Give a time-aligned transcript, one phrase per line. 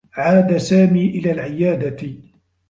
[0.13, 1.97] عاد سامي إلى العيادة.